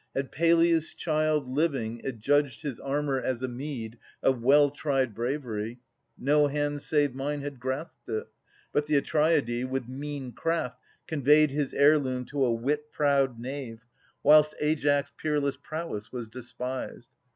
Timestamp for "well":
4.41-4.71